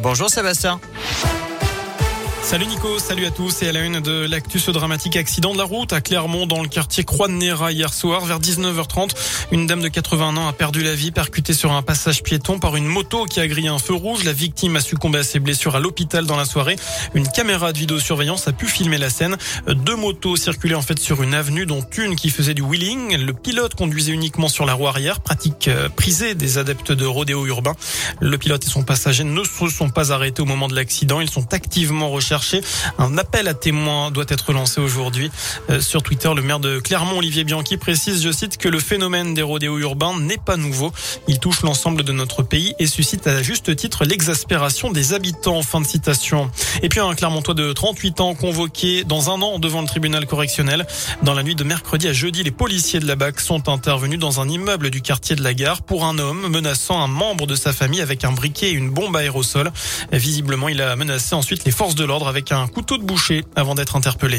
[0.00, 0.80] Bonjour Sébastien.
[2.46, 5.58] Salut Nico, salut à tous et à la une de l'actu ce dramatique accident de
[5.58, 9.10] la route à Clermont dans le quartier Croix-de-Néra hier soir vers 19h30.
[9.50, 12.76] Une dame de 80 ans a perdu la vie percutée sur un passage piéton par
[12.76, 14.22] une moto qui a grillé un feu rouge.
[14.22, 16.76] La victime a succombé à ses blessures à l'hôpital dans la soirée.
[17.14, 19.36] Une caméra de vidéosurveillance a pu filmer la scène.
[19.66, 23.16] Deux motos circulaient en fait sur une avenue dont une qui faisait du wheeling.
[23.16, 27.44] Le pilote conduisait uniquement sur la roue arrière, pratique euh, prisée des adeptes de rodéo
[27.44, 27.74] urbain.
[28.20, 31.20] Le pilote et son passager ne se sont pas arrêtés au moment de l'accident.
[31.20, 32.35] Ils sont activement recherchés
[32.98, 35.30] un appel à témoins doit être lancé aujourd'hui.
[35.70, 39.34] Euh, sur Twitter, le maire de Clermont, Olivier Bianchi, précise, je cite, que le phénomène
[39.34, 40.92] des rodéos urbains n'est pas nouveau.
[41.28, 45.62] Il touche l'ensemble de notre pays et suscite à juste titre l'exaspération des habitants.
[45.62, 46.50] Fin de citation.
[46.82, 50.86] Et puis un Clermontois de 38 ans convoqué dans un an devant le tribunal correctionnel.
[51.22, 54.40] Dans la nuit de mercredi à jeudi, les policiers de la BAC sont intervenus dans
[54.40, 57.72] un immeuble du quartier de la gare pour un homme menaçant un membre de sa
[57.72, 59.72] famille avec un briquet et une bombe aérosol.
[60.12, 63.74] Visiblement, il a menacé ensuite les forces de l'ordre avec un couteau de boucher avant
[63.74, 64.38] d'être interpellé.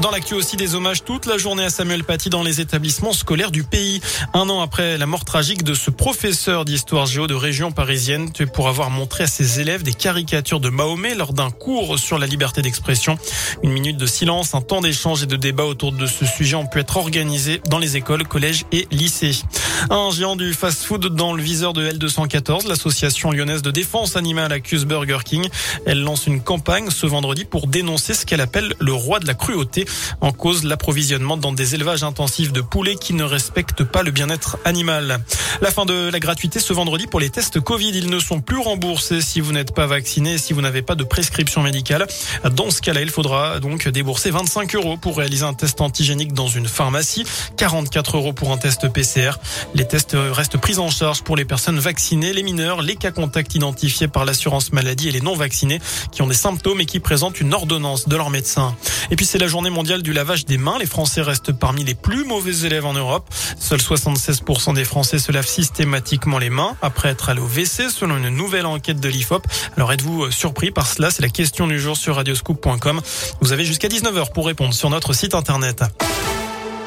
[0.00, 3.52] Dans l'actu aussi des hommages toute la journée à Samuel Paty dans les établissements scolaires
[3.52, 4.00] du pays.
[4.34, 8.68] Un an après la mort tragique de ce professeur d'histoire géo de région parisienne pour
[8.68, 12.60] avoir montré à ses élèves des caricatures de Mahomet lors d'un cours sur la liberté
[12.60, 13.16] d'expression.
[13.62, 16.66] Une minute de silence, un temps d'échange et de débat autour de ce sujet ont
[16.66, 19.42] pu être organisés dans les écoles, collèges et lycées.
[19.90, 24.86] Un géant du fast-food dans le viseur de L214, l'association lyonnaise de défense animale accuse
[24.86, 25.46] Burger King.
[25.86, 29.34] Elle lance une campagne ce vendredi pour dénoncer ce qu'elle appelle le roi de la
[29.34, 29.83] cruauté.
[30.20, 34.58] En cause, l'approvisionnement dans des élevages intensifs de poulets qui ne respectent pas le bien-être
[34.64, 35.20] animal.
[35.60, 37.90] La fin de la gratuité ce vendredi pour les tests Covid.
[37.94, 41.04] Ils ne sont plus remboursés si vous n'êtes pas vacciné, si vous n'avez pas de
[41.04, 42.06] prescription médicale.
[42.52, 46.48] Dans ce cas-là, il faudra donc débourser 25 euros pour réaliser un test antigénique dans
[46.48, 47.24] une pharmacie,
[47.56, 49.32] 44 euros pour un test PCR.
[49.74, 53.54] Les tests restent pris en charge pour les personnes vaccinées, les mineurs, les cas contacts
[53.54, 55.80] identifiés par l'assurance maladie et les non vaccinés
[56.12, 58.76] qui ont des symptômes et qui présentent une ordonnance de leur médecin.
[59.10, 60.78] Et puis c'est la journée mondiale du lavage des mains.
[60.78, 63.28] Les Français restent parmi les plus mauvais élèves en Europe.
[63.58, 68.16] Seuls 76% des Français se lavent systématiquement les mains après être allés au WC selon
[68.16, 69.46] une nouvelle enquête de l'IFOP.
[69.76, 71.10] Alors êtes-vous euh, surpris par cela?
[71.10, 73.00] C'est la question du jour sur radioscoop.com.
[73.40, 75.82] Vous avez jusqu'à 19h pour répondre sur notre site internet.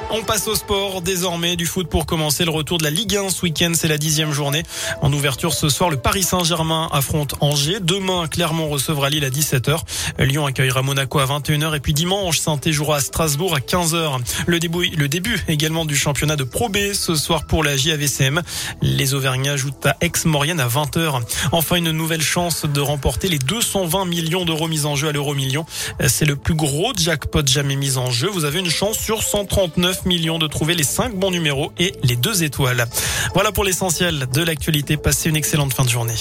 [0.09, 3.29] On passe au sport désormais du foot pour commencer le retour de la Ligue 1
[3.29, 3.71] ce week-end.
[3.73, 4.63] C'est la dixième journée.
[5.01, 7.79] En ouverture ce soir, le Paris Saint-Germain affronte Angers.
[7.81, 9.81] Demain, Clermont recevra Lille à 17h.
[10.19, 11.75] Lyon accueillera Monaco à 21h.
[11.75, 14.19] Et puis dimanche, saint jouera à Strasbourg à 15h.
[14.47, 18.41] Le début, le début également du championnat de Pro B ce soir pour la JAVCM.
[18.81, 21.21] Les Auvergnats ajoutent à Aix-Maurienne à 20h.
[21.51, 25.33] Enfin, une nouvelle chance de remporter les 220 millions d'euros mis en jeu à l'euro
[25.33, 25.65] million.
[26.07, 28.29] C'est le plus gros jackpot jamais mis en jeu.
[28.29, 32.15] Vous avez une chance sur 139 millions de trouver les 5 bons numéros et les
[32.15, 32.85] deux étoiles.
[33.33, 34.97] Voilà pour l'essentiel de l'actualité.
[34.97, 36.15] Passez une excellente fin de journée.